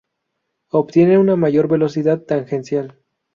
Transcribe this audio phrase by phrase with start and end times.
[0.69, 2.97] Obtienen una mayor velocidad tangencial.